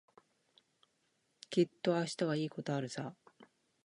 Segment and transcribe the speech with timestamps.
[1.51, 3.13] きっと明日はいいことあるさ。